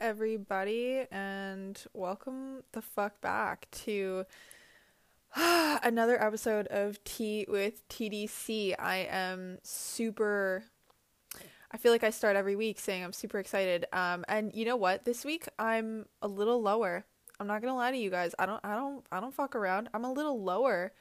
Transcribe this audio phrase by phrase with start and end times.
[0.00, 4.24] everybody, and welcome the fuck back to
[5.36, 8.74] another episode of Tea with TDC.
[8.78, 10.64] I am super.
[11.70, 13.86] I feel like I start every week saying I'm super excited.
[13.92, 15.04] Um, and you know what?
[15.04, 17.04] This week I'm a little lower.
[17.38, 18.34] I'm not gonna lie to you guys.
[18.38, 18.60] I don't.
[18.64, 19.04] I don't.
[19.10, 19.88] I don't fuck around.
[19.94, 20.92] I'm a little lower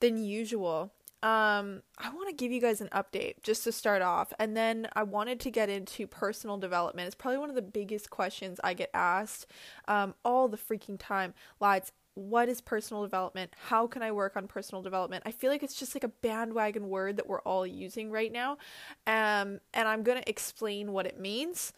[0.00, 0.92] than usual.
[1.24, 4.88] Um, I want to give you guys an update just to start off, and then
[4.92, 7.06] I wanted to get into personal development.
[7.06, 9.46] It's probably one of the biggest questions I get asked
[9.88, 11.32] um, all the freaking time.
[11.60, 13.52] Lads, what is personal development?
[13.68, 15.22] How can I work on personal development?
[15.24, 18.58] I feel like it's just like a bandwagon word that we're all using right now,
[19.06, 21.72] um, and I'm gonna explain what it means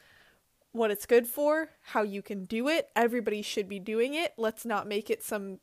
[0.72, 2.90] what it's good for, how you can do it.
[2.94, 4.34] Everybody should be doing it.
[4.36, 5.60] Let's not make it some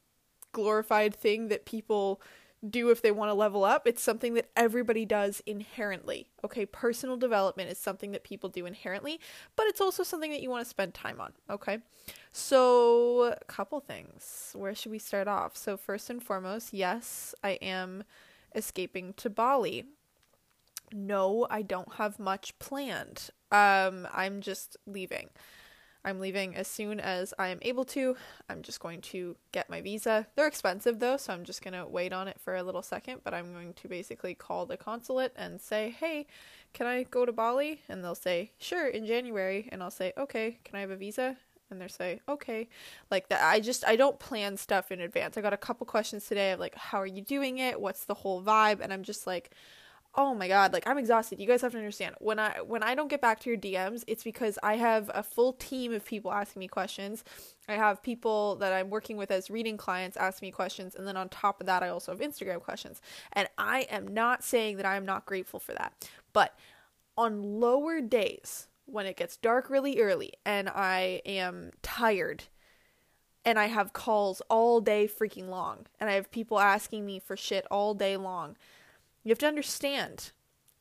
[0.54, 2.20] glorified thing that people
[2.70, 3.88] do if they want to level up.
[3.88, 6.27] It's something that everybody does inherently.
[6.44, 9.20] Okay, personal development is something that people do inherently,
[9.55, 11.33] but it's also something that you want to spend time on.
[11.50, 11.80] Okay,
[12.31, 14.52] so a couple things.
[14.55, 15.58] Where should we start off?
[15.58, 18.03] So, first and foremost, yes, I am
[18.55, 19.86] escaping to Bali.
[20.92, 23.30] No, I don't have much planned.
[23.52, 25.30] Um, I'm just leaving.
[26.06, 28.18] I'm leaving as soon as I am able to.
[28.50, 30.28] I'm just going to get my visa.
[30.36, 33.22] They're expensive though, so I'm just going to wait on it for a little second,
[33.23, 36.26] but I'm going to basically call the consulate and say, "Hey,
[36.73, 40.60] can I go to Bali?" And they'll say, "Sure, in January." And I'll say, "Okay,
[40.66, 41.38] can I have a visa?"
[41.70, 42.67] And they'll say, "Okay."
[43.10, 45.38] Like that I just I don't plan stuff in advance.
[45.38, 47.80] I got a couple questions today of like, "How are you doing it?
[47.80, 49.52] What's the whole vibe?" And I'm just like,
[50.16, 51.39] oh my god like i'm exhausted.
[51.39, 52.16] You guys have to understand.
[52.19, 55.23] When i when i don't get back to your dms it's because i have a
[55.23, 57.23] full team of people asking me questions.
[57.67, 60.95] I have people that i'm working with as reading clients ask me questions.
[60.95, 63.02] And then on top of that i also have instagram questions.
[63.33, 66.08] And i am not saying that i am not grateful for that.
[66.31, 66.55] But
[67.17, 72.44] on lower days when it gets dark really early and i am tired
[73.45, 77.38] and i have calls all day freaking long and i have people asking me for
[77.38, 78.55] shit all day long
[79.23, 80.32] you have to understand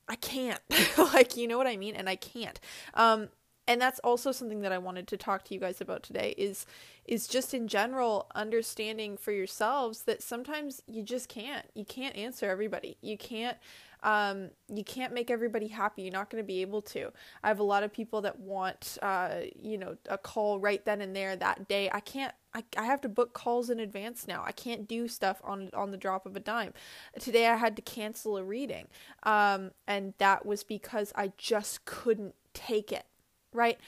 [0.09, 0.61] I can't.
[0.99, 1.95] like, you know what I mean?
[1.97, 2.61] And I can't.
[2.95, 3.29] Um,
[3.69, 6.67] and that's also something that I wanted to talk to you guys about today is
[7.07, 11.67] is just in general understanding for yourselves that sometimes you just can't.
[11.75, 12.97] You can't answer everybody.
[13.01, 13.57] You can't
[14.03, 16.03] um, you can't make everybody happy.
[16.03, 17.13] You're not going to be able to.
[17.45, 21.01] I have a lot of people that want, uh, you know, a call right then
[21.01, 21.89] and there that day.
[21.93, 22.35] I can't.
[22.55, 24.43] I, I have to book calls in advance now.
[24.45, 26.73] I can't do stuff on on the drop of a dime.
[27.19, 28.89] Today I had to cancel a reading,
[29.23, 33.07] um, and that was because I just couldn't take it.
[33.53, 33.79] Right.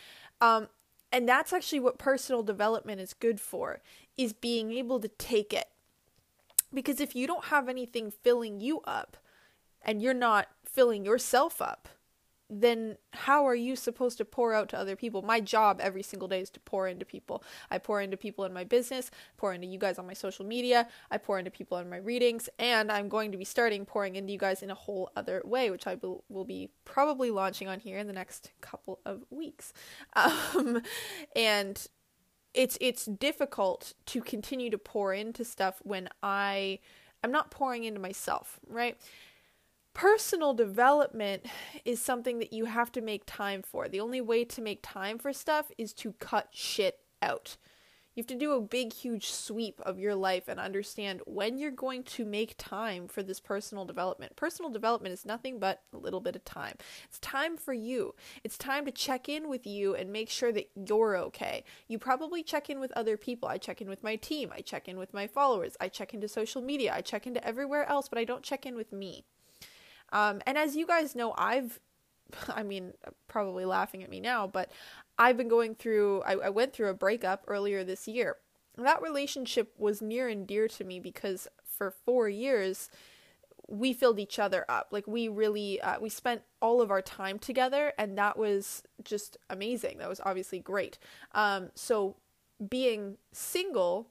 [0.40, 0.68] Um,
[1.12, 3.80] and that's actually what personal development is good for
[4.16, 5.68] is being able to take it
[6.74, 9.16] because if you don't have anything filling you up
[9.80, 11.88] and you're not filling yourself up,
[12.50, 15.22] then how are you supposed to pour out to other people?
[15.22, 17.42] My job every single day is to pour into people.
[17.70, 20.88] I pour into people in my business, pour into you guys on my social media,
[21.10, 24.32] I pour into people in my readings, and I'm going to be starting pouring into
[24.32, 27.98] you guys in a whole other way, which I will be probably launching on here
[27.98, 29.72] in the next couple of weeks.
[30.54, 30.82] Um,
[31.34, 31.86] and
[32.54, 36.78] it's it's difficult to continue to pour into stuff when I
[37.22, 38.96] I'm not pouring into myself, right?
[39.94, 41.46] Personal development
[41.84, 43.88] is something that you have to make time for.
[43.88, 47.56] The only way to make time for stuff is to cut shit out.
[48.14, 51.72] You have to do a big, huge sweep of your life and understand when you're
[51.72, 54.36] going to make time for this personal development.
[54.36, 56.76] Personal development is nothing but a little bit of time.
[57.08, 58.14] It's time for you.
[58.44, 61.64] It's time to check in with you and make sure that you're okay.
[61.88, 63.48] You probably check in with other people.
[63.48, 64.52] I check in with my team.
[64.54, 65.76] I check in with my followers.
[65.80, 66.94] I check into social media.
[66.94, 69.24] I check into everywhere else, but I don't check in with me.
[70.12, 71.80] Um, and as you guys know, I've,
[72.48, 72.92] I mean,
[73.28, 74.70] probably laughing at me now, but
[75.18, 78.36] I've been going through, I, I went through a breakup earlier this year.
[78.76, 82.90] That relationship was near and dear to me because for four years,
[83.68, 84.88] we filled each other up.
[84.90, 89.36] Like we really, uh, we spent all of our time together, and that was just
[89.48, 89.98] amazing.
[89.98, 90.98] That was obviously great.
[91.32, 92.16] Um, so
[92.68, 94.08] being single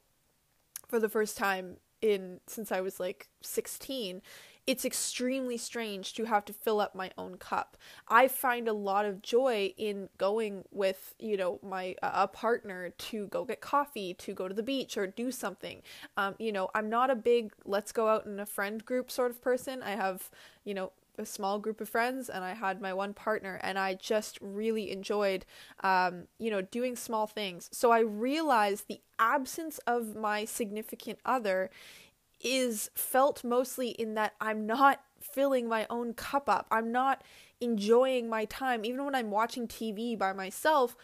[0.87, 4.21] for the first time in since I was like 16
[4.65, 7.77] it's extremely strange to have to fill up my own cup.
[8.07, 12.89] I find a lot of joy in going with, you know, my uh, a partner
[12.89, 15.81] to go get coffee, to go to the beach or do something.
[16.15, 19.31] Um, you know, I'm not a big let's go out in a friend group sort
[19.31, 19.83] of person.
[19.83, 20.29] I have,
[20.63, 23.93] you know, a small group of friends and I had my one partner and I
[23.93, 25.45] just really enjoyed
[25.83, 27.69] um, you know doing small things.
[27.71, 31.69] So I realized the absence of my significant other
[32.43, 36.67] is felt mostly in that I'm not filling my own cup up.
[36.69, 37.23] I'm not
[37.61, 38.85] enjoying my time.
[38.85, 40.95] Even when I'm watching TV by myself,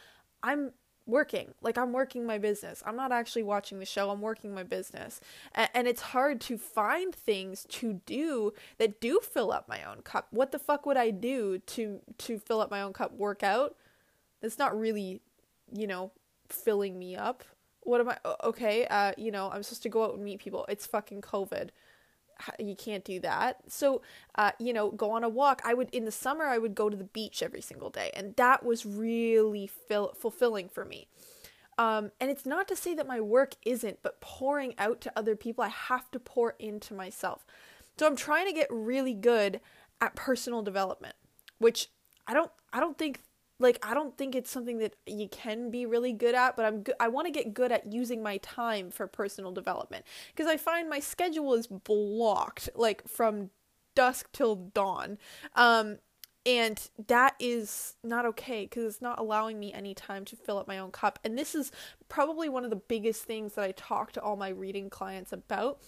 [0.43, 0.73] I'm
[1.09, 1.53] working.
[1.61, 2.83] Like I'm working my business.
[2.85, 4.11] I'm not actually watching the show.
[4.11, 5.19] I'm working my business.
[5.55, 10.01] And, and, it's hard to find things to do that do fill up my own
[10.03, 10.27] cup.
[10.31, 13.13] What the fuck would I do to to fill up my own cup?
[13.13, 13.75] Workout?
[14.41, 15.21] That's not really,
[15.73, 16.11] you know,
[16.47, 17.43] filling me up.
[17.89, 20.65] What am I okay, uh, you know, I'm supposed to go out and meet people.
[20.69, 21.69] It's fucking COVID
[22.59, 23.57] you can't do that.
[23.67, 24.01] So,
[24.35, 25.61] uh, you know, go on a walk.
[25.65, 28.35] I would in the summer I would go to the beach every single day, and
[28.35, 31.07] that was really fill- fulfilling for me.
[31.77, 35.35] Um, and it's not to say that my work isn't, but pouring out to other
[35.35, 37.45] people, I have to pour into myself.
[37.97, 39.61] So I'm trying to get really good
[40.01, 41.15] at personal development,
[41.57, 41.89] which
[42.27, 43.21] I don't I don't think
[43.59, 46.81] like I don't think it's something that you can be really good at, but I'm
[46.81, 46.95] good.
[46.99, 50.89] I want to get good at using my time for personal development because I find
[50.89, 53.49] my schedule is blocked like from
[53.95, 55.17] dusk till dawn.
[55.55, 55.97] Um
[56.45, 60.67] and that is not okay because it's not allowing me any time to fill up
[60.67, 61.19] my own cup.
[61.23, 61.71] And this is
[62.07, 65.81] probably one of the biggest things that I talk to all my reading clients about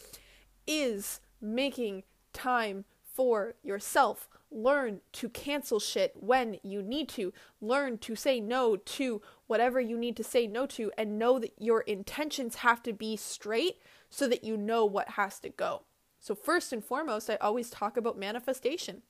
[0.67, 2.03] is making
[2.33, 7.31] time for yourself Learn to cancel shit when you need to.
[7.61, 11.53] Learn to say no to whatever you need to say no to and know that
[11.57, 13.77] your intentions have to be straight
[14.09, 15.83] so that you know what has to go.
[16.19, 19.01] So, first and foremost, I always talk about manifestation.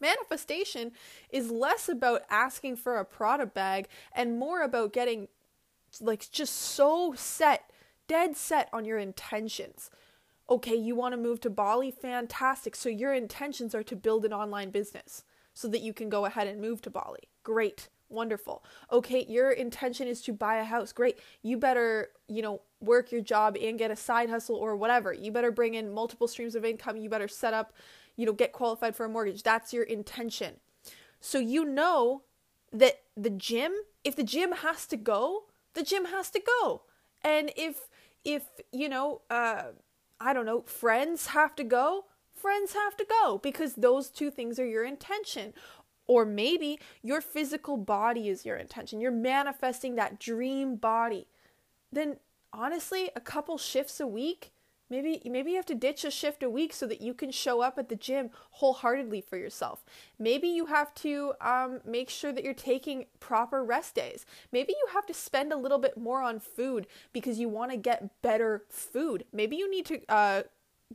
[0.00, 0.92] Manifestation
[1.30, 5.28] is less about asking for a Prada bag and more about getting
[6.00, 7.70] like just so set,
[8.06, 9.90] dead set on your intentions
[10.50, 11.90] okay, you want to move to Bali?
[11.90, 12.74] Fantastic.
[12.74, 15.24] So your intentions are to build an online business
[15.54, 17.28] so that you can go ahead and move to Bali.
[17.42, 17.88] Great.
[18.10, 18.64] Wonderful.
[18.90, 20.92] Okay, your intention is to buy a house.
[20.92, 21.18] Great.
[21.42, 25.12] You better, you know, work your job and get a side hustle or whatever.
[25.12, 26.96] You better bring in multiple streams of income.
[26.96, 27.74] You better set up,
[28.16, 29.42] you know, get qualified for a mortgage.
[29.42, 30.54] That's your intention.
[31.20, 32.22] So you know
[32.72, 33.72] that the gym,
[34.04, 35.44] if the gym has to go,
[35.74, 36.82] the gym has to go.
[37.22, 37.88] And if
[38.24, 39.64] if, you know, uh
[40.20, 44.58] I don't know, friends have to go, friends have to go because those two things
[44.58, 45.52] are your intention.
[46.06, 49.00] Or maybe your physical body is your intention.
[49.00, 51.26] You're manifesting that dream body.
[51.92, 52.16] Then
[52.52, 54.52] honestly, a couple shifts a week
[54.90, 57.60] Maybe maybe you have to ditch a shift a week so that you can show
[57.60, 59.84] up at the gym wholeheartedly for yourself.
[60.18, 64.24] Maybe you have to um, make sure that you're taking proper rest days.
[64.50, 67.76] Maybe you have to spend a little bit more on food because you want to
[67.76, 69.24] get better food.
[69.32, 70.42] Maybe you need to uh,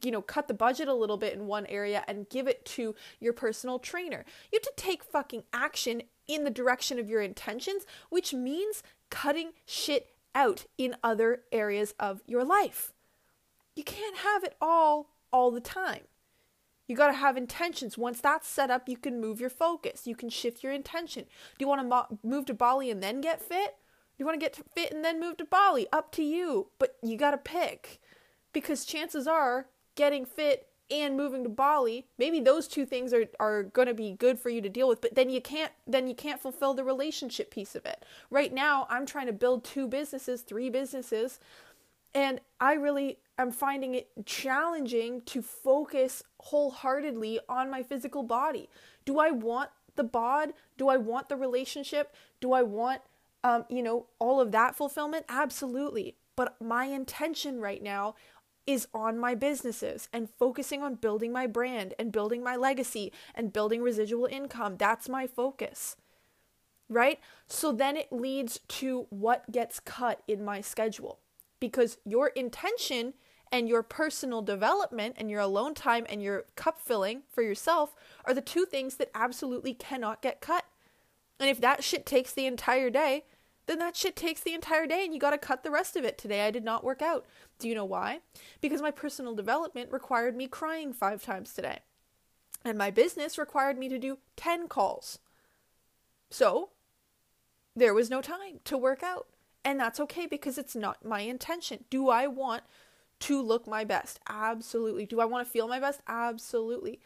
[0.02, 2.96] you know, cut the budget a little bit in one area and give it to
[3.20, 4.26] your personal trainer.
[4.52, 8.82] You have to take fucking action in the direction of your intentions, which means
[9.12, 12.92] cutting shit out in other areas of your life
[13.84, 16.02] you can't have it all all the time.
[16.88, 17.98] You got to have intentions.
[17.98, 20.06] Once that's set up, you can move your focus.
[20.06, 21.24] You can shift your intention.
[21.24, 23.76] Do you want to mo- move to Bali and then get fit?
[24.18, 25.88] You want to get fit and then move to Bali?
[25.92, 26.68] Up to you.
[26.78, 28.00] But you got to pick
[28.52, 33.64] because chances are getting fit and moving to Bali, maybe those two things are, are
[33.64, 36.14] going to be good for you to deal with, but then you can't then you
[36.14, 38.06] can't fulfill the relationship piece of it.
[38.30, 41.40] Right now, I'm trying to build two businesses, three businesses,
[42.14, 48.70] and I really am finding it challenging to focus wholeheartedly on my physical body.
[49.06, 50.54] Do I want the bod?
[50.78, 52.16] Do I want the relationship?
[52.40, 53.02] Do I want,
[53.44, 55.26] um, you know, all of that fulfillment?
[55.30, 56.16] Absolutely.
[56.36, 58.16] But my intention right now
[58.66, 63.52] is on my businesses and focusing on building my brand and building my legacy and
[63.52, 64.78] building residual income.
[64.78, 65.98] That's my focus.
[66.90, 67.20] Right?
[67.48, 71.20] So then it leads to what gets cut in my schedule
[71.60, 73.14] because your intention
[73.54, 77.94] and your personal development and your alone time and your cup filling for yourself
[78.26, 80.66] are the two things that absolutely cannot get cut.
[81.40, 83.26] And if that shit takes the entire day,
[83.68, 86.04] then that shit takes the entire day and you got to cut the rest of
[86.04, 86.18] it.
[86.18, 87.28] Today I did not work out.
[87.60, 88.22] Do you know why?
[88.60, 91.82] Because my personal development required me crying 5 times today.
[92.66, 95.20] And my business required me to do 10 calls.
[96.32, 96.70] So,
[97.76, 99.28] there was no time to work out.
[99.64, 101.86] And that's okay because it's not my intention.
[101.90, 102.64] Do I want
[103.24, 104.20] to look my best?
[104.28, 105.06] Absolutely.
[105.06, 106.02] Do I want to feel my best?
[106.08, 107.00] Absolutely.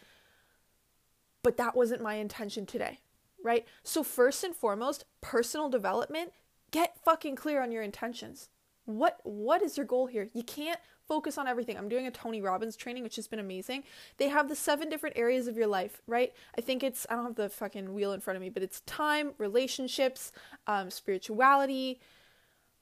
[1.44, 3.00] But that wasn't my intention today,
[3.44, 3.66] right?
[3.84, 6.34] So, first and foremost, personal development,
[6.72, 8.50] get fucking clear on your intentions.
[8.86, 10.30] What what is your goal here?
[10.34, 11.78] You can't focus on everything.
[11.78, 13.84] I'm doing a Tony Robbins training, which has been amazing.
[14.18, 16.34] They have the seven different areas of your life, right?
[16.58, 18.82] I think it's I don't have the fucking wheel in front of me, but it's
[18.82, 20.32] time, relationships,
[20.66, 22.00] um, spirituality,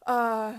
[0.07, 0.53] uh,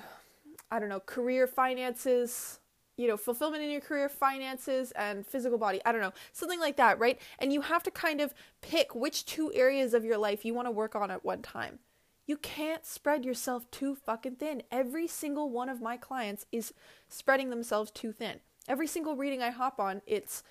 [0.70, 2.60] I don't know, career finances,
[2.96, 5.80] you know, fulfillment in your career, finances, and physical body.
[5.84, 7.20] I don't know, something like that, right?
[7.38, 10.66] And you have to kind of pick which two areas of your life you want
[10.66, 11.78] to work on at one time.
[12.26, 14.62] You can't spread yourself too fucking thin.
[14.70, 16.74] Every single one of my clients is
[17.08, 18.40] spreading themselves too thin.
[18.66, 20.42] Every single reading I hop on, it's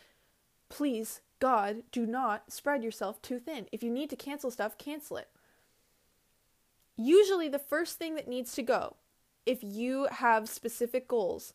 [0.70, 3.68] please, God, do not spread yourself too thin.
[3.72, 5.30] If you need to cancel stuff, cancel it.
[6.96, 8.96] Usually, the first thing that needs to go,
[9.46, 11.54] if you have specific goals,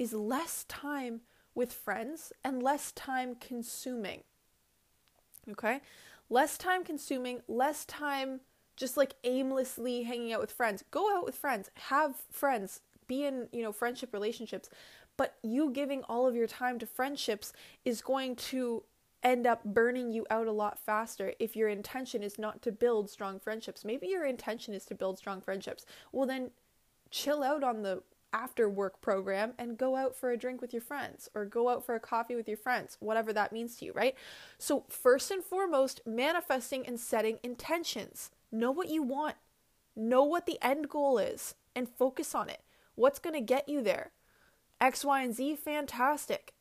[0.00, 1.20] is less time
[1.54, 4.22] with friends and less time consuming.
[5.50, 5.82] Okay?
[6.30, 8.40] Less time consuming, less time
[8.76, 10.82] just like aimlessly hanging out with friends.
[10.90, 14.70] Go out with friends, have friends, be in, you know, friendship relationships.
[15.18, 17.52] But you giving all of your time to friendships
[17.84, 18.84] is going to
[19.22, 23.10] end up burning you out a lot faster if your intention is not to build
[23.10, 23.84] strong friendships.
[23.84, 25.84] Maybe your intention is to build strong friendships.
[26.10, 26.52] Well, then
[27.10, 28.02] chill out on the
[28.32, 31.84] after work program and go out for a drink with your friends or go out
[31.84, 34.14] for a coffee with your friends, whatever that means to you, right?
[34.58, 38.30] So, first and foremost, manifesting and setting intentions.
[38.52, 39.36] Know what you want,
[39.96, 42.62] know what the end goal is, and focus on it.
[42.94, 44.12] What's going to get you there?
[44.80, 46.54] X, Y, and Z, fantastic.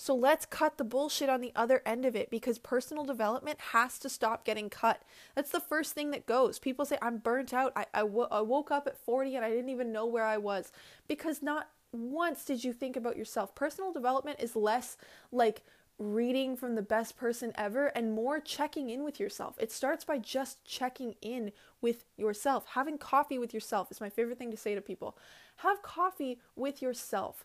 [0.00, 3.98] So let's cut the bullshit on the other end of it because personal development has
[3.98, 5.02] to stop getting cut.
[5.34, 6.60] That's the first thing that goes.
[6.60, 7.72] People say, I'm burnt out.
[7.74, 10.38] I, I, w- I woke up at 40 and I didn't even know where I
[10.38, 10.70] was
[11.08, 13.56] because not once did you think about yourself.
[13.56, 14.96] Personal development is less
[15.32, 15.64] like
[15.98, 19.56] reading from the best person ever and more checking in with yourself.
[19.58, 21.50] It starts by just checking in
[21.80, 22.66] with yourself.
[22.74, 25.18] Having coffee with yourself is my favorite thing to say to people.
[25.56, 27.44] Have coffee with yourself.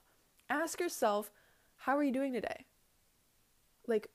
[0.52, 1.32] Ask yourself,
[1.86, 2.66] how are you doing today?
[3.88, 4.08] Like,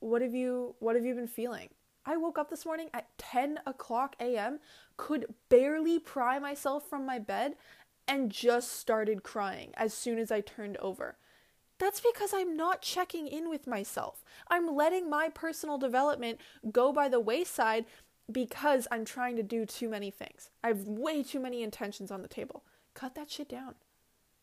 [0.00, 1.70] what have you what have you been feeling?
[2.04, 4.60] I woke up this morning at 10 o'clock a.m.,
[4.98, 7.54] could barely pry myself from my bed,
[8.06, 11.16] and just started crying as soon as I turned over.
[11.78, 14.22] That's because I'm not checking in with myself.
[14.50, 16.40] I'm letting my personal development
[16.70, 17.86] go by the wayside
[18.30, 20.50] because I'm trying to do too many things.
[20.62, 22.64] I have way too many intentions on the table.
[22.92, 23.76] Cut that shit down.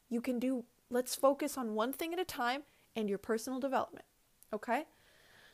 [0.09, 2.63] You can do Let's focus on one thing at a time
[2.95, 4.05] and your personal development.
[4.53, 4.85] Okay?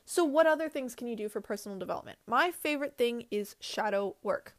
[0.04, 2.18] So, what other things can you do for personal development?
[2.26, 4.54] My favorite thing is shadow work.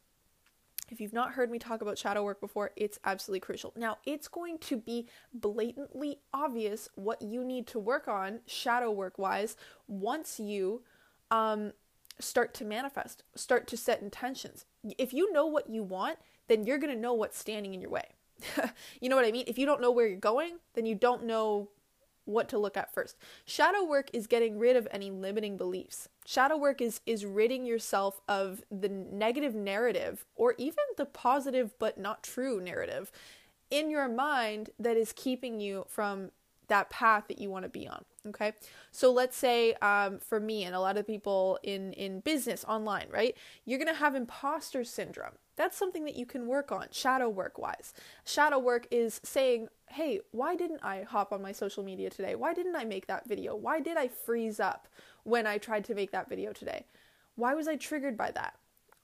[0.90, 3.74] If you've not heard me talk about shadow work before, it's absolutely crucial.
[3.76, 9.20] Now, it's going to be blatantly obvious what you need to work on shadow work
[9.20, 9.56] wise
[9.88, 10.84] once you
[11.30, 11.74] um,
[12.20, 14.66] start to manifest, start to set intentions.
[14.98, 17.92] If you know what you want, then you're going to know what's standing in your
[17.92, 18.16] way.
[19.02, 19.46] you know what I mean?
[19.48, 21.70] If you don't know where you're going, then you don't know
[22.26, 23.18] what to look at first.
[23.44, 26.08] Shadow work is getting rid of any limiting beliefs.
[26.26, 31.98] Shadow work is is ridding yourself of the negative narrative or even the positive but
[31.98, 33.12] not true narrative
[33.72, 36.32] in your mind that is keeping you from
[36.68, 38.54] that path that you want to be on okay
[38.92, 43.08] so let's say um, for me and a lot of people in in business online
[43.10, 47.60] right you're to have imposter syndrome that's something that you can work on, shadow work
[47.60, 47.94] wise.
[48.24, 52.34] Shadow work is saying, hey, why didn't I hop on my social media today?
[52.34, 53.58] Why didn't I make that video?
[53.58, 54.88] Why did I freeze up
[55.24, 56.86] when I tried to make that video today?
[57.36, 58.56] Why was I triggered by that?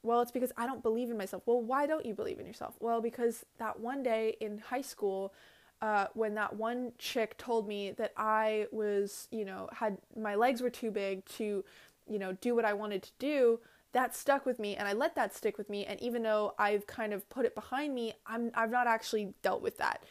[0.02, 1.44] Well, it's because I don't believe in myself.
[1.46, 2.76] Well, why don't you believe in yourself?
[2.80, 5.34] Well, because that one day in high school,
[5.82, 10.62] uh, when that one chick told me that I was, you know, had my legs
[10.62, 11.66] were too big to,
[12.08, 13.60] you know, do what I wanted to do,
[13.96, 16.86] that stuck with me and I let that stick with me and even though I've
[16.86, 20.04] kind of put it behind me, I'm I've not actually dealt with that.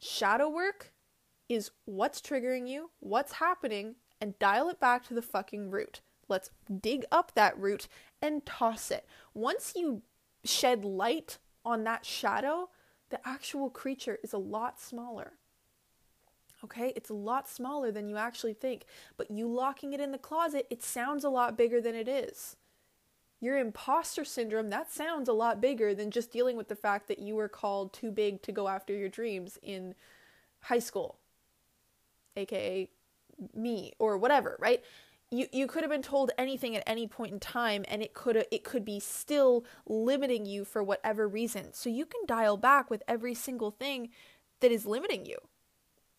[0.00, 0.92] Shadow work
[1.48, 6.00] is what's triggering you, what's happening and dial it back to the fucking root.
[6.28, 7.86] Let's dig up that root
[8.20, 9.06] and toss it.
[9.32, 10.02] Once you
[10.44, 12.70] shed light on that shadow,
[13.10, 15.34] the actual creature is a lot smaller.
[16.64, 20.18] Okay, it's a lot smaller than you actually think, but you locking it in the
[20.18, 22.56] closet, it sounds a lot bigger than it is
[23.40, 27.18] your imposter syndrome, that sounds a lot bigger than just dealing with the fact that
[27.18, 29.94] you were called too big to go after your dreams in
[30.60, 31.16] high school,
[32.36, 32.88] aka
[33.54, 34.82] me or whatever, right?
[35.30, 38.36] You you could have been told anything at any point in time and it could
[38.50, 41.72] it could be still limiting you for whatever reason.
[41.72, 44.10] So you can dial back with every single thing
[44.60, 45.38] that is limiting you.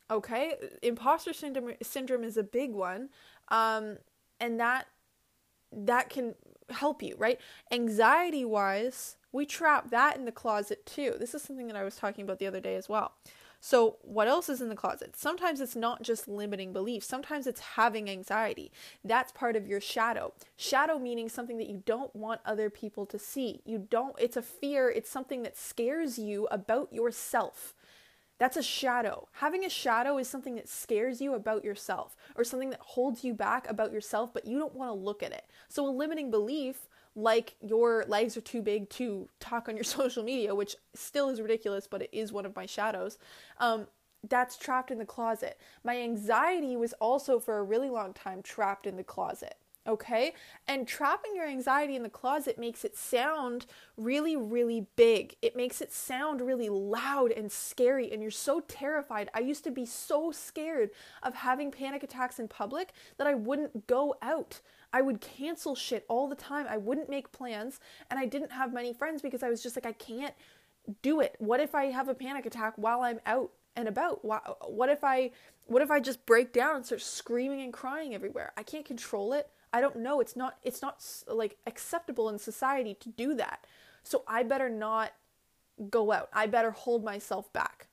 [0.10, 0.56] Okay?
[0.82, 3.10] Imposter syndrome syndrome is a big one.
[3.50, 3.98] Um
[4.40, 4.88] and that
[5.72, 6.36] that can
[6.72, 7.40] help you, right?
[7.72, 11.16] Anxiety wise, we trap that in the closet too.
[11.20, 13.14] This is something that I was talking about the other day as well.
[13.64, 15.16] So, what else is in the closet?
[15.16, 18.72] Sometimes it's not just limiting beliefs, sometimes it's having anxiety.
[19.04, 20.34] That's part of your shadow.
[20.58, 23.62] Shadow meaning something that you don't want other people to see.
[23.64, 27.76] You don't, it's a fear, it's something that scares you about yourself.
[28.42, 29.28] That's a shadow.
[29.34, 33.36] Having a shadow is something that scares you about yourself or something that holds you
[33.36, 35.46] back about yourself, but you don't want to look at it.
[35.70, 40.24] So, a limiting belief like your legs are too big to talk on your social
[40.24, 43.20] media, which still is ridiculous, but it is one of my shadows.
[43.60, 43.86] Um,
[44.28, 45.60] that's trapped in the closet.
[45.84, 49.54] My anxiety was also for a really long time trapped in the closet.
[49.88, 50.34] Okay?
[50.68, 53.66] And trapping your anxiety in the closet makes it sound
[53.98, 55.36] really, really big.
[55.42, 59.30] It makes it sound really loud and scary, and you're so terrified.
[59.34, 60.92] I used to be so scared
[61.24, 64.62] of having panic attacks in public that I wouldn't go out.
[64.94, 66.68] I would cancel shit all the time.
[66.70, 69.86] I wouldn't make plans, and I didn't have many friends because I was just like,
[69.86, 70.36] I can't
[71.02, 71.36] do it.
[71.40, 74.24] What if I have a panic attack while I'm out and about?
[74.24, 75.32] What if I
[75.68, 78.52] what if I just break down and start screaming and crying everywhere?
[78.58, 79.50] I can't control it.
[79.74, 80.20] I don't know.
[80.20, 83.66] It's not it's not like acceptable in society to do that.
[84.04, 85.14] So I better not
[85.90, 86.30] go out.
[86.34, 87.88] I better hold myself back.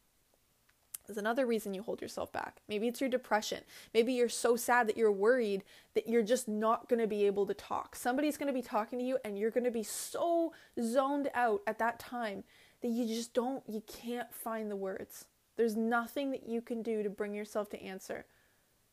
[1.06, 2.60] There's another reason you hold yourself back.
[2.68, 3.62] Maybe it's your depression.
[3.94, 7.46] Maybe you're so sad that you're worried that you're just not going to be able
[7.46, 7.96] to talk.
[7.96, 11.62] Somebody's going to be talking to you and you're going to be so zoned out
[11.66, 12.44] at that time
[12.82, 15.24] that you just don't, you can't find the words.
[15.56, 18.26] There's nothing that you can do to bring yourself to answer.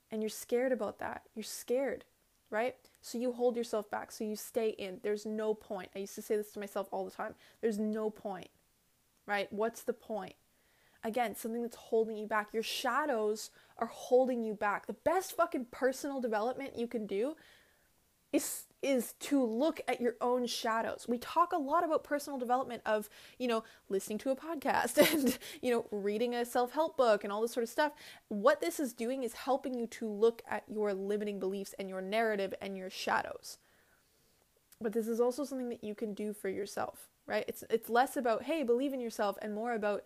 [0.10, 1.24] And you're scared about that.
[1.36, 2.06] You're scared,
[2.50, 2.75] right?
[3.02, 4.12] So you hold yourself back.
[4.12, 5.00] So you stay in.
[5.04, 5.90] There's no point.
[5.96, 7.36] I used to say this to myself all the time.
[7.62, 8.50] There's no point,
[9.25, 9.52] right?
[9.52, 10.36] What's the point?
[11.06, 12.50] again, something that's holding you back.
[12.52, 14.88] Your shadows are holding you back.
[14.88, 17.36] The best fucking personal development you can do
[18.34, 21.08] is is to look at your own shadows.
[21.10, 25.38] We talk a lot about personal development of, you know, listening to a podcast and,
[25.62, 27.94] you know, reading a self-help book and all this sort of stuff.
[28.27, 32.01] What this is doing is helping you to look at your limiting beliefs and your
[32.01, 33.58] narrative and your shadows.
[34.80, 37.46] But this is also something that you can do for yourself, right?
[37.48, 40.04] It's it's less about, hey, believe in yourself and more about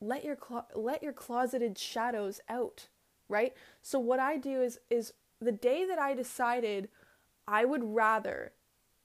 [0.00, 2.88] let your clo- let your closeted shadows out,
[3.28, 3.52] right?
[3.82, 6.88] So what I do is is the day that I decided
[7.46, 8.52] I would rather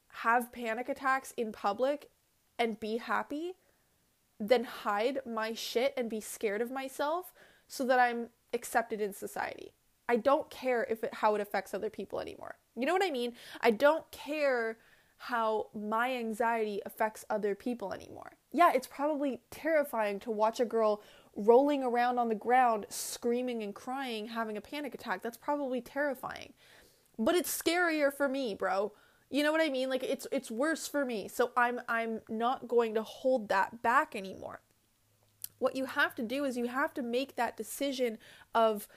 [0.09, 2.09] have panic attacks in public
[2.57, 3.53] and be happy
[4.39, 7.33] than hide my shit and be scared of myself
[7.67, 9.73] so that I'm accepted in society.
[10.07, 12.57] I don't care if it, how it affects other people anymore.
[12.75, 13.33] You know what I mean?
[13.61, 14.77] I don't care
[15.17, 18.37] how my anxiety affects other people anymore.
[18.51, 21.03] Yeah, it's probably terrifying to watch a girl
[21.35, 25.21] rolling around on the ground, screaming and crying, having a panic attack.
[25.21, 26.53] That's probably terrifying.
[27.19, 28.93] But it's scarier for me, bro.
[29.29, 29.89] You know what I mean?
[29.89, 31.27] Like it's it's worse for me.
[31.27, 34.61] So I'm I'm not going to hold that back anymore.
[35.59, 38.17] What you have to do is you have to make that decision
[38.55, 38.87] of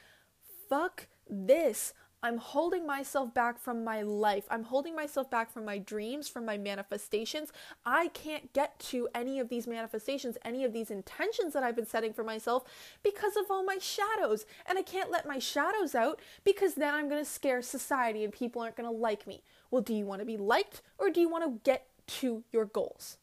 [0.68, 1.92] fuck this.
[2.24, 4.44] I'm holding myself back from my life.
[4.48, 7.52] I'm holding myself back from my dreams, from my manifestations.
[7.84, 11.86] I can't get to any of these manifestations, any of these intentions that I've been
[11.86, 12.62] setting for myself
[13.02, 14.46] because of all my shadows.
[14.66, 18.32] And I can't let my shadows out because then I'm going to scare society and
[18.32, 19.42] people aren't going to like me.
[19.72, 22.66] Well, do you want to be liked or do you want to get to your
[22.66, 23.16] goals?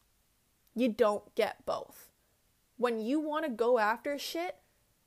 [0.75, 2.09] You don't get both.
[2.75, 4.57] When you want to go after shit,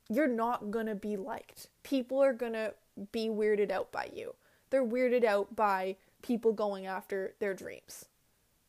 [0.09, 1.67] you're not going to be liked.
[1.83, 2.73] People are going to
[3.11, 4.35] be weirded out by you.
[4.69, 8.05] They're weirded out by people going after their dreams.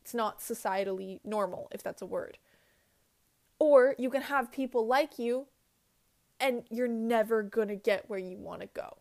[0.02, 2.38] It's not societally normal, if that's a word.
[3.58, 5.46] Or you can have people like you
[6.40, 8.98] and you're never going to get where you want to go.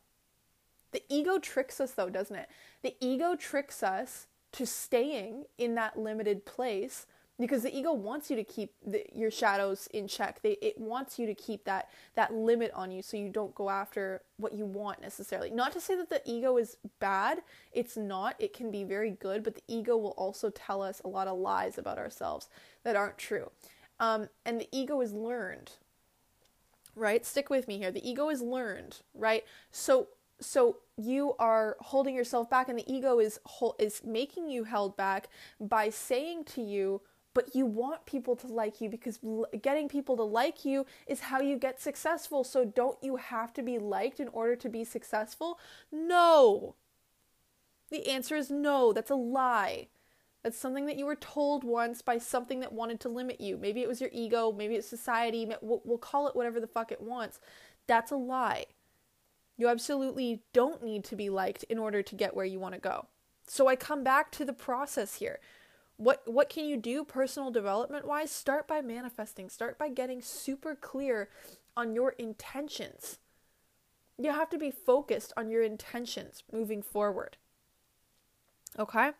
[0.91, 2.47] The ego tricks us, though, doesn't it?
[2.83, 7.07] The ego tricks us to staying in that limited place
[7.39, 10.41] because the ego wants you to keep the, your shadows in check.
[10.41, 13.69] They, it wants you to keep that that limit on you so you don't go
[13.69, 15.49] after what you want necessarily.
[15.49, 17.39] Not to say that the ego is bad
[17.71, 18.35] it's not.
[18.39, 21.37] It can be very good but the ego will also tell us a lot of
[21.37, 22.49] lies about ourselves
[22.83, 23.49] that aren't true.
[23.99, 25.71] Um, and the ego is learned
[26.95, 27.25] right?
[27.25, 27.89] Stick with me here.
[27.89, 29.43] The ego is learned right?
[29.71, 33.39] So so you are holding yourself back and the ego is
[33.79, 37.01] is making you held back by saying to you
[37.33, 39.19] but you want people to like you because
[39.61, 42.43] getting people to like you is how you get successful.
[42.43, 45.59] So don't you have to be liked in order to be successful?
[45.91, 46.75] No.
[47.89, 48.93] The answer is no.
[48.93, 49.87] That's a lie.
[50.43, 53.57] That's something that you were told once by something that wanted to limit you.
[53.57, 57.01] Maybe it was your ego, maybe it's society, we'll call it whatever the fuck it
[57.01, 57.39] wants.
[57.87, 58.65] That's a lie.
[59.55, 62.81] You absolutely don't need to be liked in order to get where you want to
[62.81, 63.07] go.
[63.47, 65.39] So I come back to the process here
[65.97, 68.31] what what can you do personal development wise?
[68.31, 69.49] Start by manifesting.
[69.49, 71.29] Start by getting super clear
[71.75, 73.19] on your intentions.
[74.17, 77.37] You have to be focused on your intentions moving forward.
[78.77, 79.11] Okay?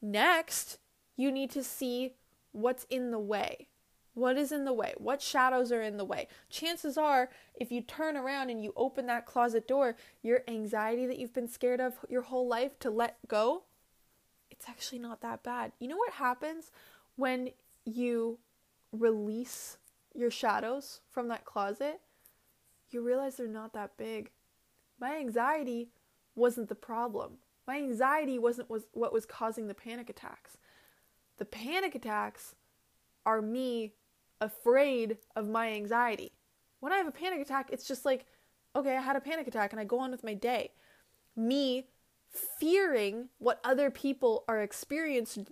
[0.00, 0.78] Next
[1.16, 2.14] you need to see
[2.52, 3.68] what's in the way.
[4.14, 4.94] What is in the way?
[4.96, 6.28] What shadows are in the way?
[6.48, 11.18] Chances are if you turn around and you open that closet door your anxiety that
[11.18, 13.64] you've been scared of your whole life to let go
[14.64, 15.72] it's actually not that bad.
[15.78, 16.70] You know what happens
[17.16, 17.50] when
[17.84, 18.38] you
[18.92, 19.76] release
[20.14, 22.00] your shadows from that closet?
[22.90, 24.30] You realize they're not that big.
[24.98, 25.90] My anxiety
[26.34, 27.32] wasn't the problem.
[27.66, 30.56] My anxiety wasn't was what was causing the panic attacks.
[31.36, 32.54] The panic attacks
[33.26, 33.92] are me
[34.40, 36.32] afraid of my anxiety.
[36.80, 38.24] When I have a panic attack, it's just like,
[38.74, 40.72] okay, I had a panic attack and I go on with my day.
[41.36, 41.88] Me
[42.34, 45.46] fearing what other people are experiencing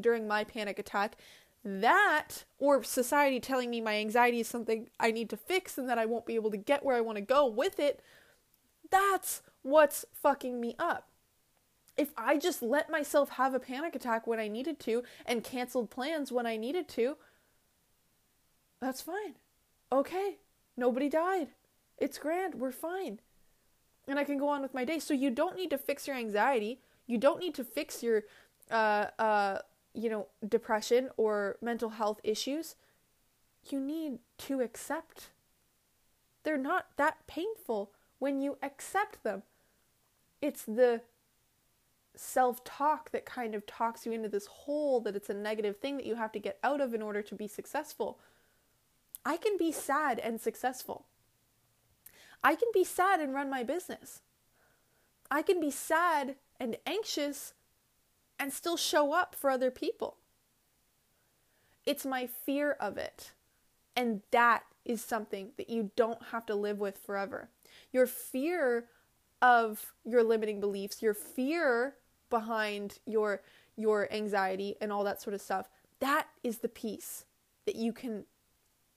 [0.00, 1.16] during my panic attack,
[1.64, 5.98] that, or society telling me my anxiety is something I need to fix and that
[5.98, 8.02] I won't be able to get where I want to go with it,
[8.90, 11.08] that's what's fucking me up.
[11.96, 15.90] If I just let myself have a panic attack when I needed to and canceled
[15.90, 17.16] plans when I needed to,
[18.80, 19.36] that's fine.
[19.92, 20.38] Okay,
[20.76, 21.48] nobody died.
[21.96, 22.56] It's grand.
[22.56, 23.20] We're fine
[24.06, 24.98] and I can go on with my day.
[24.98, 26.80] So you don't need to fix your anxiety.
[27.06, 28.24] You don't need to fix your,
[28.70, 29.58] uh, uh,
[29.94, 32.76] you know, depression or mental health issues.
[33.70, 35.30] You need to accept.
[36.42, 39.42] They're not that painful when you accept them.
[40.42, 41.00] It's the
[42.16, 45.96] self talk that kind of talks you into this hole that it's a negative thing
[45.96, 48.18] that you have to get out of in order to be successful.
[49.24, 51.06] I can be sad and successful.
[52.44, 54.20] I can be sad and run my business.
[55.30, 57.54] I can be sad and anxious
[58.38, 60.18] and still show up for other people.
[61.86, 63.32] It's my fear of it.
[63.96, 67.48] And that is something that you don't have to live with forever.
[67.92, 68.86] Your fear
[69.40, 71.94] of your limiting beliefs, your fear
[72.28, 73.42] behind your
[73.76, 77.24] your anxiety and all that sort of stuff, that is the piece
[77.66, 78.24] that you can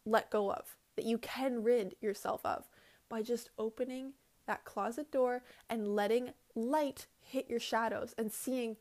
[0.06, 2.68] let go of, that you can rid yourself of
[3.10, 4.14] by just opening
[4.46, 8.78] that closet door and letting light hit your shadows and seeing,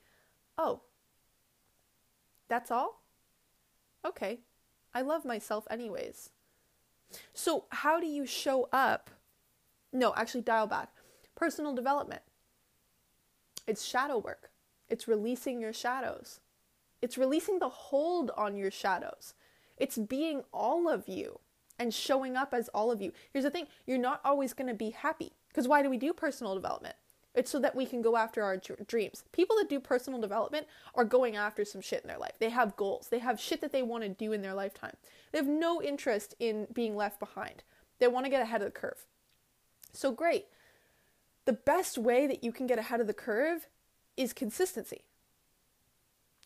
[0.56, 0.82] oh,
[2.48, 3.02] that's all?
[4.04, 4.40] Okay,
[4.94, 6.30] I love myself anyways.
[7.34, 9.10] So, how do you show up?
[9.92, 10.90] No, actually, dial back.
[11.34, 12.22] Personal development.
[13.66, 14.50] It's shadow work,
[14.88, 16.40] it's releasing your shadows,
[17.02, 19.34] it's releasing the hold on your shadows,
[19.76, 21.40] it's being all of you
[21.78, 23.12] and showing up as all of you.
[23.32, 25.32] Here's the thing you're not always going to be happy.
[25.48, 26.96] Because why do we do personal development?
[27.34, 29.24] It's so that we can go after our dreams.
[29.32, 32.32] People that do personal development are going after some shit in their life.
[32.38, 34.96] They have goals, they have shit that they want to do in their lifetime.
[35.32, 37.62] They have no interest in being left behind.
[37.98, 39.04] They want to get ahead of the curve.
[39.92, 40.46] So, great.
[41.44, 43.68] The best way that you can get ahead of the curve
[44.16, 45.02] is consistency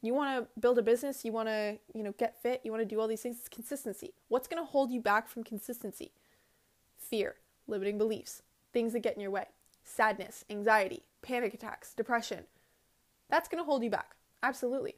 [0.03, 2.81] you want to build a business, you want to, you know, get fit, you want
[2.81, 4.15] to do all these things, it's consistency.
[4.29, 6.13] What's going to hold you back from consistency?
[6.97, 7.37] Fear,
[7.67, 9.47] limiting beliefs, things that get in your way,
[9.85, 12.45] sadness, anxiety, panic attacks, depression.
[13.29, 14.17] That's going to hold you back.
[14.43, 14.97] Absolutely.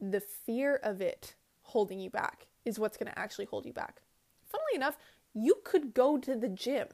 [0.00, 4.02] The fear of it holding you back is what's going to actually hold you back.
[4.44, 4.98] Funnily enough,
[5.32, 6.88] you could go to the gym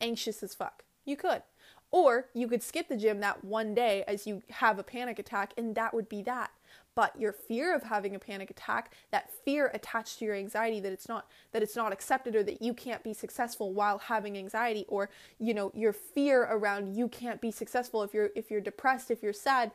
[0.00, 0.84] anxious as fuck.
[1.04, 1.42] You could.
[1.90, 5.52] Or you could skip the gym that one day as you have a panic attack,
[5.56, 6.50] and that would be that.
[6.94, 10.92] But your fear of having a panic attack, that fear attached to your anxiety that
[10.92, 14.84] it's not that it's not accepted or that you can't be successful while having anxiety,
[14.88, 19.10] or you know, your fear around you can't be successful if you're if you're depressed,
[19.10, 19.72] if you're sad,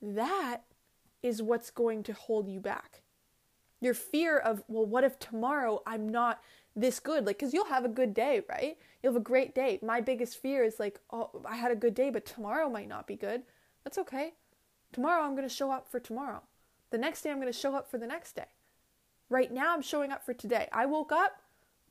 [0.00, 0.62] that
[1.22, 3.02] is what's going to hold you back.
[3.80, 6.42] Your fear of, well, what if tomorrow I'm not
[6.76, 8.76] this good like because you'll have a good day right?
[9.02, 9.78] You'll have a great day.
[9.82, 13.06] My biggest fear is like oh i had a good day but tomorrow might not
[13.06, 13.42] be good.
[13.84, 14.34] That's okay.
[14.92, 16.42] Tomorrow i'm going to show up for tomorrow.
[16.90, 18.46] The next day i'm going to show up for the next day.
[19.28, 20.68] Right now i'm showing up for today.
[20.72, 21.42] I woke up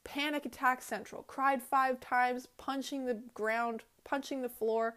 [0.03, 1.23] panic attack central.
[1.23, 4.95] Cried five times punching the ground punching the floor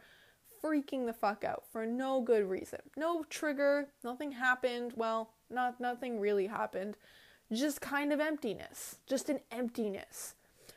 [0.62, 2.78] freaking the fuck out for no good reason.
[2.96, 4.92] No trigger nothing happened.
[4.94, 6.96] Well not nothing really happened
[7.52, 10.34] just kind of emptiness, just an emptiness.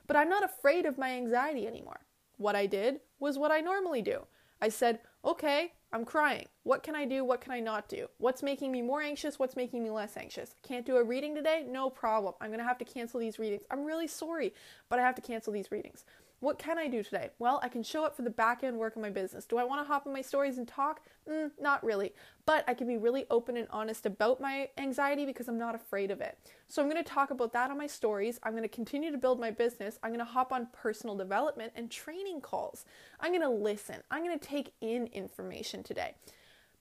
[0.08, 2.02] But I'm not afraid of my anxiety anymore.
[2.38, 4.26] What I did was what I normally do.
[4.62, 6.48] I said, okay, I'm crying.
[6.64, 7.24] What can I do?
[7.24, 8.08] What can I not do?
[8.18, 9.40] What's making me more anxious?
[9.40, 10.56] What's making me less anxious?
[10.62, 11.66] Can't do a reading today?
[11.68, 12.34] No problem.
[12.42, 13.64] I'm going to have to cancel these readings.
[13.72, 14.54] I'm really sorry,
[14.90, 16.04] but I have to cancel these readings.
[16.46, 17.32] What can I do today?
[17.40, 19.46] Well, I can show up for the back end work of my business.
[19.46, 21.02] Do I want to hop on my stories and talk?
[21.28, 22.14] Mm, not really.
[22.46, 26.12] But I can be really open and honest about my anxiety because I'm not afraid
[26.12, 26.38] of it.
[26.68, 28.40] So I'm going to talk about that on my stories.
[28.44, 29.98] I'm going to continue to build my business.
[30.04, 32.86] I'm going to hop on personal development and training calls.
[33.20, 34.04] I'm going to listen.
[34.12, 36.14] I'm going to take in information today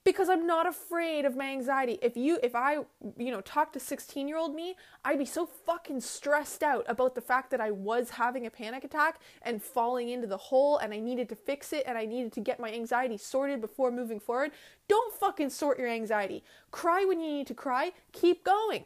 [0.04, 1.98] because I'm not afraid of my anxiety.
[2.02, 2.78] If you if I,
[3.16, 7.50] you know, talk to 16-year-old me, I'd be so fucking stressed out about the fact
[7.50, 11.28] that I was having a panic attack and falling into the hole and I needed
[11.30, 14.52] to fix it and I needed to get my anxiety sorted before moving forward.
[14.88, 16.44] Don't fucking sort your anxiety.
[16.70, 17.92] Cry when you need to cry.
[18.12, 18.84] Keep going.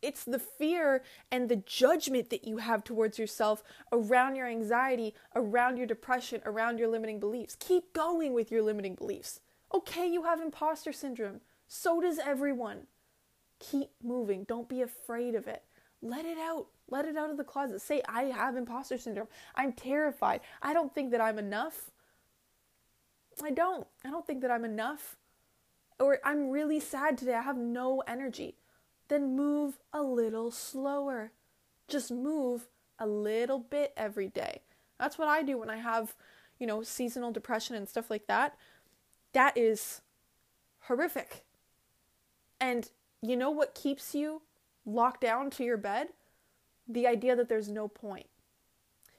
[0.00, 5.76] It's the fear and the judgment that you have towards yourself around your anxiety, around
[5.76, 7.56] your depression, around your limiting beliefs.
[7.58, 9.40] Keep going with your limiting beliefs.
[9.74, 11.40] Okay, you have imposter syndrome.
[11.66, 12.86] So does everyone.
[13.58, 14.44] Keep moving.
[14.44, 15.64] Don't be afraid of it.
[16.00, 16.66] Let it out.
[16.88, 17.82] Let it out of the closet.
[17.82, 19.28] Say, I have imposter syndrome.
[19.56, 20.40] I'm terrified.
[20.62, 21.90] I don't think that I'm enough.
[23.42, 23.86] I don't.
[24.04, 25.16] I don't think that I'm enough.
[25.98, 27.34] Or I'm really sad today.
[27.34, 28.54] I have no energy
[29.08, 31.32] then move a little slower.
[31.88, 32.68] Just move
[32.98, 34.60] a little bit every day.
[34.98, 36.14] That's what I do when I have,
[36.58, 38.56] you know, seasonal depression and stuff like that.
[39.32, 40.02] That is
[40.80, 41.44] horrific.
[42.60, 42.90] And
[43.22, 44.42] you know what keeps you
[44.84, 46.08] locked down to your bed?
[46.88, 48.26] The idea that there's no point.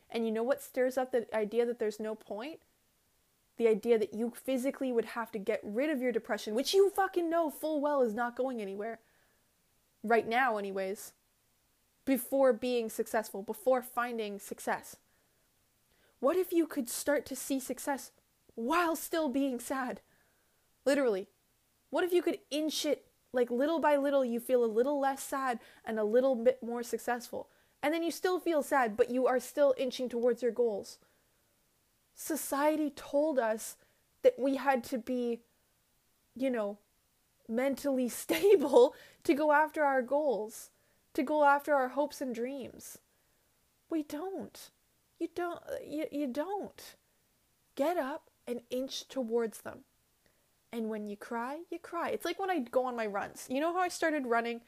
[0.09, 2.59] And you know what stirs up the idea that there's no point?
[3.57, 6.89] The idea that you physically would have to get rid of your depression, which you
[6.89, 8.99] fucking know full well is not going anywhere
[10.03, 11.13] right now, anyways,
[12.05, 14.95] before being successful, before finding success?
[16.19, 18.11] What if you could start to see success
[18.55, 20.01] while still being sad?
[20.85, 21.27] Literally.
[21.89, 25.23] What if you could inch it like little by little, you feel a little less
[25.23, 27.49] sad and a little bit more successful?
[27.81, 30.97] And then you still feel sad, but you are still inching towards your goals.
[32.15, 33.77] Society told us
[34.23, 35.39] that we had to be,
[36.35, 36.77] you know,
[37.49, 40.69] mentally stable to go after our goals,
[41.13, 42.99] to go after our hopes and dreams.
[43.89, 44.71] We don't.
[45.19, 46.95] You don't you, you don't.
[47.75, 49.79] Get up and inch towards them.
[50.71, 52.09] And when you cry, you cry.
[52.09, 53.47] It's like when I go on my runs.
[53.49, 54.61] You know how I started running?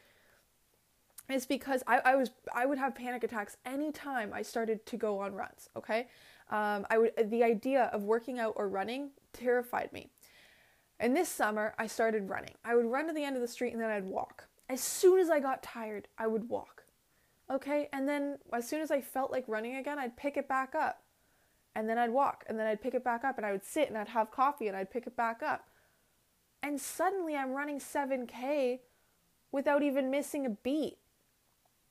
[1.29, 5.19] It's because I, I was I would have panic attacks anytime I started to go
[5.19, 5.69] on runs.
[5.75, 6.07] Okay,
[6.49, 10.09] um, I would the idea of working out or running terrified me.
[11.01, 12.53] And this summer, I started running.
[12.63, 14.45] I would run to the end of the street and then I'd walk.
[14.69, 16.83] As soon as I got tired, I would walk.
[17.49, 20.75] Okay, and then as soon as I felt like running again, I'd pick it back
[20.75, 21.01] up.
[21.75, 23.89] And then I'd walk, and then I'd pick it back up, and I would sit
[23.89, 25.67] and I'd have coffee and I'd pick it back up.
[26.61, 28.81] And suddenly I'm running 7K
[29.51, 30.99] without even missing a beat.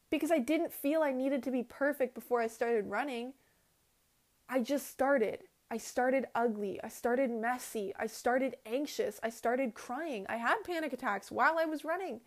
[0.08, 3.32] Because I didn't feel I needed to be perfect before I started running.
[4.48, 5.40] I just started.
[5.70, 6.80] I started ugly.
[6.82, 7.92] I started messy.
[7.98, 9.20] I started anxious.
[9.22, 10.26] I started crying.
[10.28, 12.20] I had panic attacks while I was running.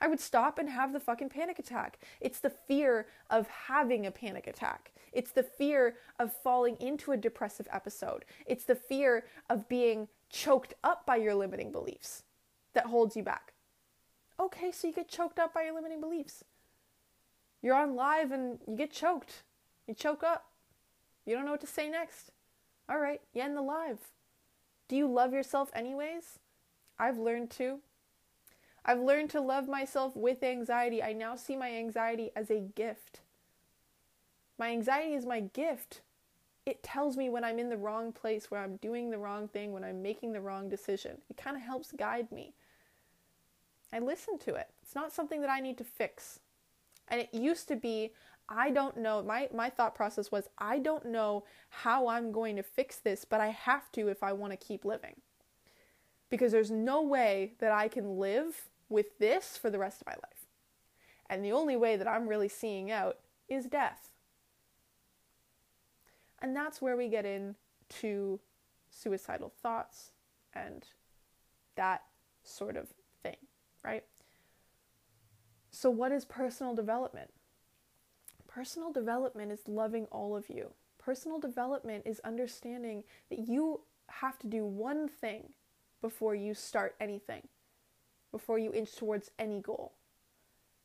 [0.00, 1.98] I would stop and have the fucking panic attack.
[2.20, 4.92] It's the fear of having a panic attack.
[5.12, 8.24] It's the fear of falling into a depressive episode.
[8.46, 12.24] It's the fear of being choked up by your limiting beliefs
[12.74, 13.54] that holds you back.
[14.38, 16.44] Okay, so you get choked up by your limiting beliefs.
[17.62, 19.42] You're on live and you get choked.
[19.86, 20.50] You choke up.
[21.24, 22.30] You don't know what to say next.
[22.88, 23.98] All right, you end the live.
[24.88, 26.38] Do you love yourself anyways?
[26.98, 27.80] I've learned to.
[28.84, 31.02] I've learned to love myself with anxiety.
[31.02, 33.20] I now see my anxiety as a gift.
[34.58, 36.02] My anxiety is my gift.
[36.66, 39.72] It tells me when I'm in the wrong place, where I'm doing the wrong thing,
[39.72, 41.18] when I'm making the wrong decision.
[41.30, 42.54] It kind of helps guide me.
[43.92, 44.68] I listen to it.
[44.82, 46.40] It's not something that I need to fix.
[47.08, 48.12] And it used to be
[48.48, 49.22] I don't know.
[49.22, 53.40] My my thought process was I don't know how I'm going to fix this, but
[53.40, 55.20] I have to if I want to keep living.
[56.30, 60.14] Because there's no way that I can live with this for the rest of my
[60.14, 60.46] life.
[61.28, 64.10] And the only way that I'm really seeing out is death.
[66.40, 68.40] And that's where we get into
[68.90, 70.10] suicidal thoughts
[70.54, 70.84] and
[71.76, 72.02] that
[72.42, 72.88] sort of
[73.22, 73.36] thing,
[73.82, 74.04] right?
[75.70, 77.30] So, what is personal development?
[78.54, 80.70] Personal development is loving all of you.
[80.96, 85.48] Personal development is understanding that you have to do one thing
[86.00, 87.48] before you start anything,
[88.30, 89.94] before you inch towards any goal.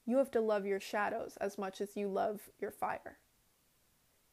[0.07, 3.19] You have to love your shadows as much as you love your fire.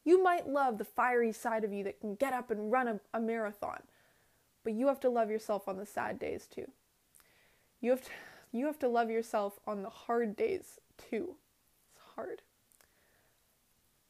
[0.03, 3.01] You might love the fiery side of you that can get up and run a,
[3.13, 3.83] a marathon,
[4.65, 6.71] but you have to love yourself on the sad days too.
[7.83, 8.11] You have to,
[8.51, 11.35] you have to love yourself on the hard days too.
[11.93, 12.41] It's hard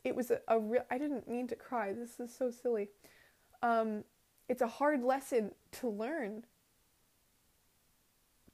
[0.06, 1.92] it was a, a real I didn't mean to cry.
[1.92, 2.88] This is so silly.
[3.62, 4.04] Um,
[4.48, 6.44] it's a hard lesson to learn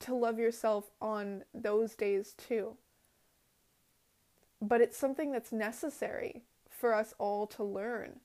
[0.01, 2.77] to love yourself on those days too.
[4.61, 8.21] But it's something that's necessary for us all to learn.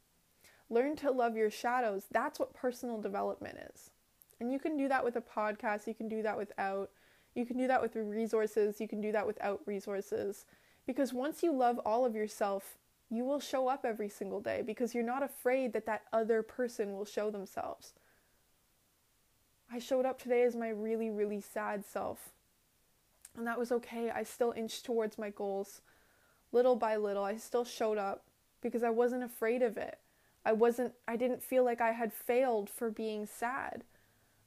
[0.70, 2.06] Learn to love your shadows.
[2.12, 3.92] That's what personal development is.
[4.40, 6.92] And you can do that with a podcast, you can do that without,
[7.34, 10.46] you can do that with resources, you can do that without resources.
[10.86, 12.78] Because once you love all of yourself,
[13.10, 16.94] you will show up every single day because you're not afraid that that other person
[16.94, 17.94] will show themselves.
[19.72, 22.30] I showed up today as my really, really sad self.
[23.36, 24.10] And that was okay.
[24.10, 25.82] I still inched towards my goals
[26.52, 27.24] little by little.
[27.24, 28.24] I still showed up
[28.62, 30.00] because I wasn't afraid of it.
[30.46, 33.84] I wasn't I didn't feel like I had failed for being sad.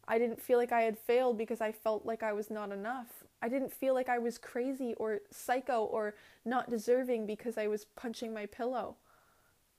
[0.08, 3.24] I didn't feel like I had failed because I felt like I was not enough.
[3.42, 7.86] I didn't feel like I was crazy or psycho or not deserving because I was
[7.96, 8.96] punching my pillow.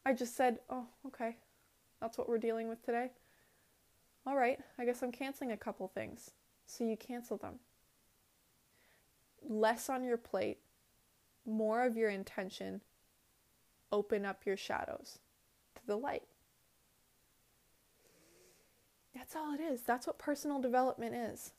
[0.05, 1.37] I just said, "Oh, okay.
[1.99, 3.11] That's what we're dealing with today."
[4.25, 6.31] All right, I guess I'm canceling a couple things.
[6.65, 7.59] So you cancel them.
[9.41, 10.59] Less on your plate,
[11.45, 12.81] more of your intention.
[13.91, 15.19] Open up your shadows
[15.75, 16.23] to the light.
[19.13, 19.81] That's all it is.
[19.81, 21.51] That's what personal development is.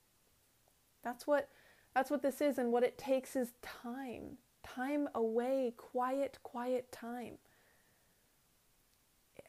[1.03, 1.51] That's what
[1.95, 4.39] that's what this is and what it takes is time.
[4.63, 7.39] Time away, quiet, quiet time.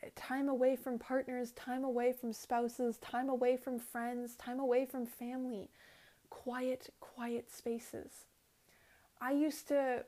[0.03, 4.85] Eh, time away from partners, time away from spouses, time away from friends, time away
[4.85, 5.69] from family.
[6.29, 8.25] Quiet, quiet spaces.
[9.21, 10.03] I used to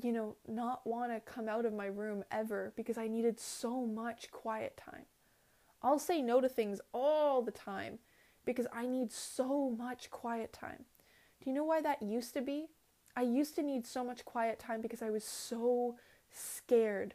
[0.00, 3.84] you know, not want to come out of my room ever because I needed so
[3.86, 5.04] much quiet time.
[5.82, 7.98] I'll say no to things all the time
[8.44, 10.84] because I need so much quiet time.
[11.42, 12.66] Do you know why that used to be?
[13.16, 15.96] I used to need so much quiet time because I was so
[16.30, 17.14] scared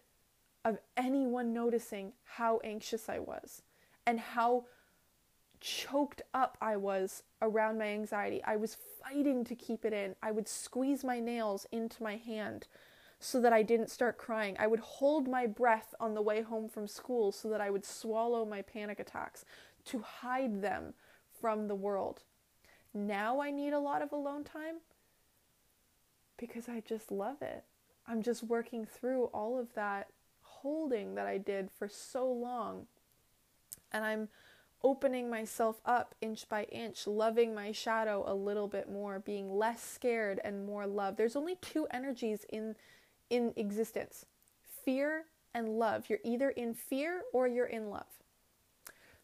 [0.63, 3.61] of anyone noticing how anxious I was
[4.05, 4.65] and how
[5.61, 8.43] choked up I was around my anxiety.
[8.43, 10.15] I was fighting to keep it in.
[10.21, 12.67] I would squeeze my nails into my hand
[13.19, 14.55] so that I didn't start crying.
[14.59, 17.85] I would hold my breath on the way home from school so that I would
[17.85, 19.45] swallow my panic attacks
[19.85, 20.93] to hide them
[21.39, 22.23] from the world.
[22.95, 24.75] Now I need a lot of alone time
[26.37, 27.65] because I just love it.
[28.07, 30.07] I'm just working through all of that
[30.41, 32.87] holding that I did for so long.
[33.91, 34.29] And I'm
[34.81, 39.83] opening myself up inch by inch, loving my shadow a little bit more, being less
[39.83, 41.17] scared and more love.
[41.17, 42.75] There's only two energies in
[43.29, 44.25] in existence.
[44.85, 46.05] Fear and love.
[46.09, 48.05] You're either in fear or you're in love.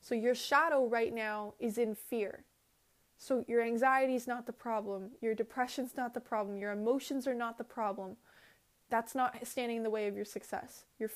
[0.01, 2.43] So your shadow right now is in fear.
[3.21, 7.35] So your anxiety is not the problem, your depression's not the problem, your emotions are
[7.35, 8.17] not the problem.
[8.89, 10.85] That's not standing in the way of your success.
[10.97, 11.11] Your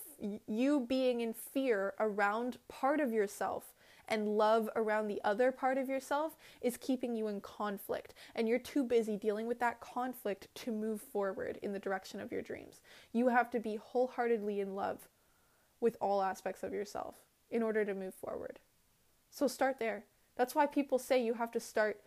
[0.45, 3.73] you being in fear around part of yourself
[4.07, 8.13] and love around the other part of yourself is keeping you in conflict.
[8.35, 12.31] And you're too busy dealing with that conflict to move forward in the direction of
[12.31, 12.81] your dreams.
[13.13, 15.07] You have to be wholeheartedly in love
[15.81, 17.15] with all aspects of yourself
[17.49, 18.59] in order to move forward.
[19.31, 20.03] So start there.
[20.35, 22.01] That's why people say you have to start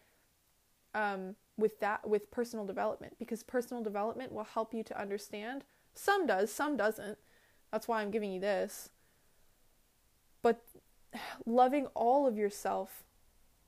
[0.95, 5.65] um, with that with personal development because personal development will help you to understand.
[5.95, 7.19] Some does, some doesn't.
[7.73, 8.91] That's why I'm giving you this.
[10.43, 10.63] But
[11.45, 13.05] loving all of yourself,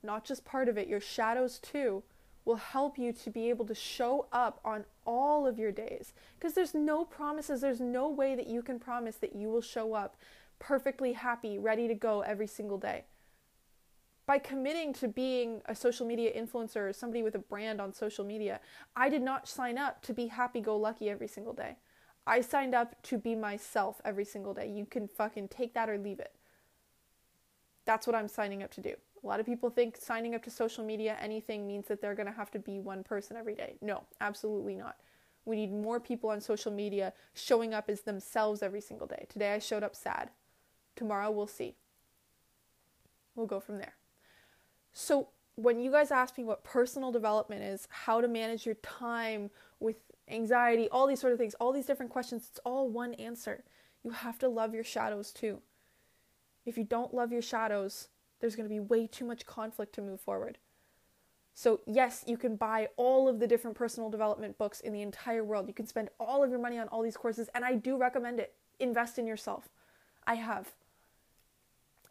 [0.03, 2.03] not just part of it, your shadows too,
[2.45, 6.13] will help you to be able to show up on all of your days.
[6.39, 9.93] Because there's no promises, there's no way that you can promise that you will show
[9.93, 10.15] up
[10.57, 13.03] perfectly happy, ready to go every single day.
[14.25, 18.23] By committing to being a social media influencer or somebody with a brand on social
[18.23, 18.59] media,
[18.95, 21.77] I did not sign up to be happy go lucky every single day.
[22.27, 24.69] I signed up to be myself every single day.
[24.69, 26.35] You can fucking take that or leave it.
[27.85, 28.93] That's what I'm signing up to do.
[29.23, 32.27] A lot of people think signing up to social media, anything, means that they're going
[32.27, 33.77] to have to be one person every day.
[33.81, 34.97] No, absolutely not.
[35.45, 39.25] We need more people on social media showing up as themselves every single day.
[39.29, 40.29] Today I showed up sad.
[40.95, 41.75] Tomorrow we'll see.
[43.35, 43.93] We'll go from there.
[44.93, 49.49] So, when you guys ask me what personal development is, how to manage your time
[49.79, 53.63] with anxiety, all these sort of things, all these different questions, it's all one answer.
[54.03, 55.61] You have to love your shadows too.
[56.65, 58.07] If you don't love your shadows,
[58.39, 60.57] there's going to be way too much conflict to move forward.
[61.53, 65.43] So, yes, you can buy all of the different personal development books in the entire
[65.43, 65.67] world.
[65.67, 68.39] You can spend all of your money on all these courses, and I do recommend
[68.39, 68.55] it.
[68.79, 69.69] Invest in yourself.
[70.25, 70.71] I have.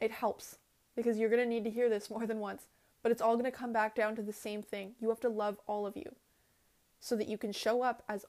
[0.00, 0.58] It helps
[1.00, 2.66] because you're going to need to hear this more than once,
[3.02, 4.92] but it's all going to come back down to the same thing.
[5.00, 6.14] You have to love all of you
[7.00, 8.26] so that you can show up as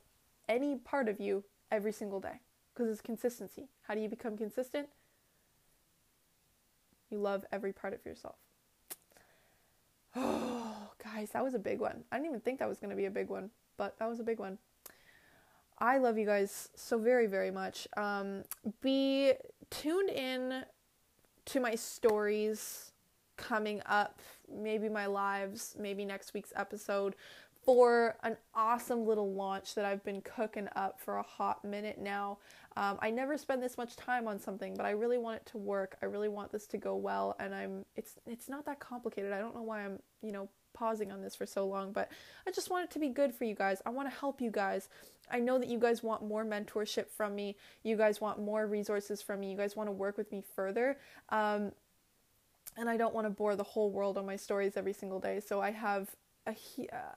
[0.48, 2.40] any part of you every single day
[2.74, 3.68] because it's consistency.
[3.88, 4.88] How do you become consistent?
[7.10, 8.36] You love every part of yourself.
[10.16, 12.06] Oh, guys, that was a big one.
[12.10, 14.22] I didn't even think that was going to be a big one, but that was
[14.22, 14.58] a big one.
[15.78, 17.88] I love you guys so very, very much.
[17.98, 18.44] Um,
[18.82, 19.34] be
[19.70, 20.64] tuned in
[21.46, 22.92] to my stories
[23.38, 24.20] coming up,
[24.52, 27.16] maybe my lives, maybe next week's episode,
[27.64, 32.40] for an awesome little launch that I've been cooking up for a hot minute now.
[32.76, 35.58] Um, I never spend this much time on something, but I really want it to
[35.58, 35.98] work.
[36.02, 37.86] I really want this to go well, and I'm.
[37.96, 39.32] It's it's not that complicated.
[39.34, 42.10] I don't know why I'm you know pausing on this for so long, but
[42.48, 43.82] I just want it to be good for you guys.
[43.86, 44.90] I want to help you guys.
[45.30, 47.56] I know that you guys want more mentorship from me.
[47.84, 49.52] You guys want more resources from me.
[49.52, 50.98] You guys want to work with me further.
[51.30, 51.72] Um,
[52.78, 55.40] and I don't want to bore the whole world on my stories every single day.
[55.40, 56.10] So I have
[56.48, 56.56] a,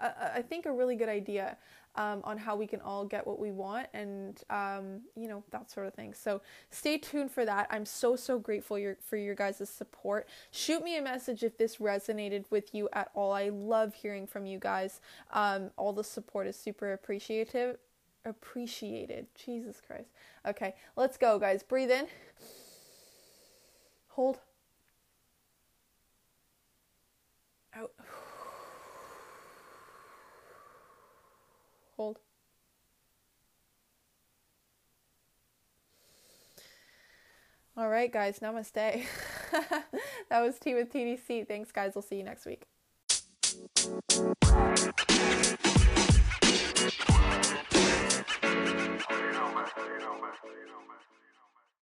[0.00, 1.56] a I think a really good idea
[1.96, 5.70] um, on how we can all get what we want and um, you know that
[5.70, 6.14] sort of thing.
[6.14, 6.40] So
[6.70, 7.68] stay tuned for that.
[7.70, 10.28] I'm so so grateful your, for your guys' support.
[10.50, 13.32] Shoot me a message if this resonated with you at all.
[13.32, 15.00] I love hearing from you guys.
[15.32, 17.78] Um, all the support is super appreciative
[18.26, 19.26] appreciated.
[19.34, 20.08] Jesus christ.
[20.46, 21.62] Okay let's go guys.
[21.62, 22.06] Breathe in.
[24.08, 24.40] Hold
[27.76, 27.90] out
[31.96, 32.18] Hold.
[37.76, 38.72] All right, guys, namaste.
[40.30, 41.48] that was Tea with TDC.
[41.48, 41.92] Thanks, guys.
[41.94, 42.66] We'll see you next week.